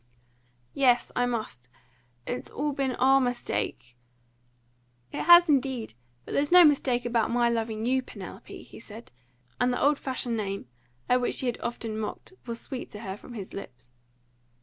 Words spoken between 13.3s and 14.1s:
his lips.